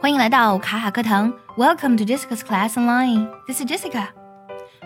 [0.00, 3.28] 欢迎来到卡卡课堂，Welcome to Jessica's Class Online.
[3.46, 4.08] This is Jessica.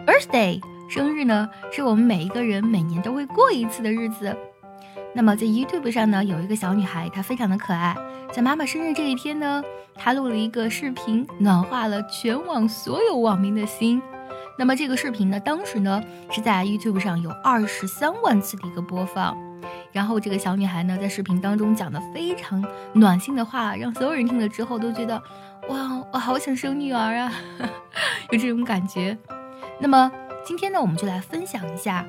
[0.06, 4.36] Birthday，生日呢，是我们每一个人每年都会过一次的日子。
[5.14, 7.96] 那么在 YouTube 上呢，有一个小女孩，她非常的可爱。
[8.32, 9.62] 在妈妈生日这一天呢，
[9.94, 14.00] 她录了一个视频，暖化了全网所有网民的心。
[14.58, 19.36] 那么这个视频呢，当时呢是在 YouTube 上有二十三万次的一个播放。
[19.92, 25.20] 然后这个小女孩呢，在视频当中讲的非常暖心的话，让所有人听了之后都觉得，
[25.68, 27.32] 哇，我好想生女儿啊，
[28.30, 29.16] 有这种感觉。
[29.78, 30.10] 那么
[30.44, 32.06] 今天呢，我们就来分享一下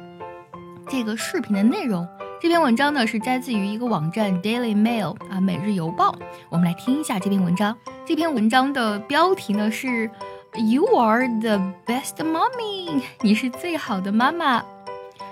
[0.87, 2.07] 这个视频的内容。
[2.39, 6.15] 这篇文章呢是摘自于一个网站 Daily Mail 啊，每日邮报。
[6.49, 7.77] 我们来听一下这篇文章。
[8.03, 10.09] 这篇文章的标题呢是
[10.55, 14.63] You are the best mommy，你是最好的妈妈。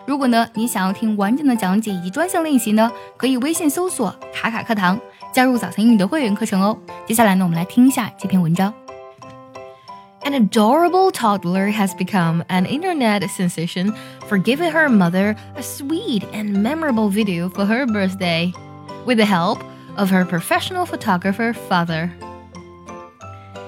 [0.07, 5.01] 如果呢，你想要听完整的讲解以及专项练习呢，可以微信搜索“卡卡课堂”，
[5.33, 6.77] 加入早餐英语的会员课程哦。
[7.07, 8.73] 接下来呢，我们来听一下这篇文章。
[10.23, 13.93] An adorable toddler has become an internet sensation
[14.27, 18.51] for giving her mother a sweet and memorable video for her birthday,
[19.05, 19.59] with the help
[19.97, 22.11] of her professional photographer father.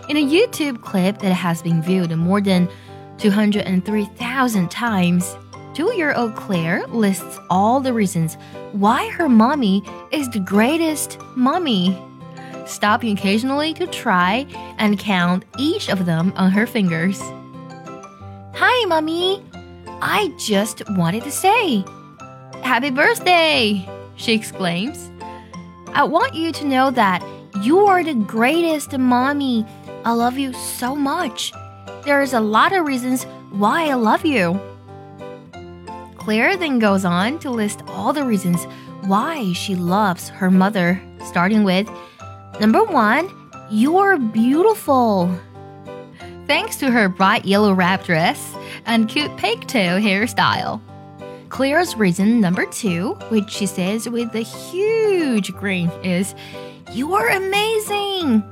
[0.09, 2.69] In a YouTube clip that has been viewed more than
[3.19, 5.37] 203,000 times,
[5.74, 8.36] Two year old Claire lists all the reasons
[8.74, 11.98] why her mommy is the greatest mommy,
[12.66, 14.46] stopping occasionally to try
[14.78, 17.22] and count each of them on her fingers.
[18.54, 19.42] Hi, mommy!
[20.02, 21.86] I just wanted to say,
[22.64, 23.88] Happy birthday!
[24.18, 25.10] she exclaims.
[25.94, 27.24] I want you to know that
[27.62, 29.66] you are the greatest mommy.
[30.04, 31.54] I love you so much.
[32.04, 34.60] There's a lot of reasons why I love you.
[36.22, 38.66] Claire then goes on to list all the reasons
[39.08, 41.90] why she loves her mother, starting with
[42.60, 43.28] number one,
[43.72, 45.36] you're beautiful.
[46.46, 48.56] Thanks to her bright yellow wrap dress
[48.86, 50.80] and cute pigtail hairstyle.
[51.50, 56.36] Claire's reason number two, which she says with a huge grin, is
[56.94, 58.44] You're amazing!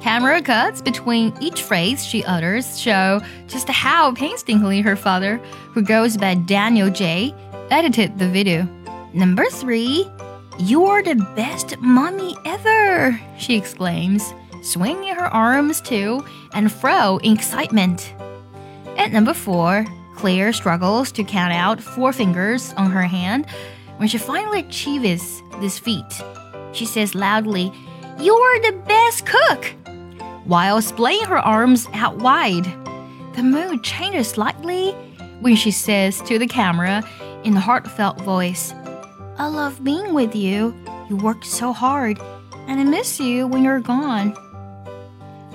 [0.00, 5.36] Camera cuts between each phrase she utters show just how painstakingly her father,
[5.72, 7.34] who goes by Daniel J,
[7.70, 8.66] edited the video.
[9.12, 10.06] Number three,
[10.58, 16.24] You're the best mommy ever, she exclaims, swinging her arms to
[16.54, 18.14] and fro in excitement.
[18.96, 19.86] At number four,
[20.16, 23.46] Claire struggles to count out four fingers on her hand
[23.98, 26.22] when she finally achieves this feat.
[26.72, 27.72] She says loudly,
[28.18, 29.74] You're the best cook!
[30.50, 32.64] While splaying her arms out wide.
[33.36, 34.90] The mood changes slightly
[35.38, 37.04] when she says to the camera
[37.44, 38.74] in a heartfelt voice,
[39.38, 40.74] I love being with you.
[41.08, 42.18] You worked so hard,
[42.66, 44.34] and I miss you when you're gone.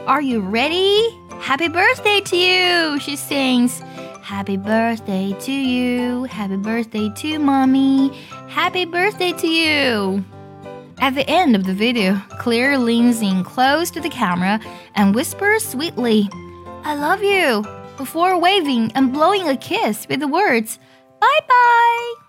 [0.07, 1.09] Are you ready?
[1.41, 3.81] Happy birthday to you, she sings.
[4.21, 6.23] Happy birthday to you.
[6.23, 8.15] Happy birthday to mommy.
[8.47, 10.23] Happy birthday to you.
[10.99, 14.59] At the end of the video, Claire leans in close to the camera
[14.95, 16.29] and whispers sweetly,
[16.83, 17.63] I love you,
[17.97, 20.79] before waving and blowing a kiss with the words,
[21.19, 22.24] Bye bye.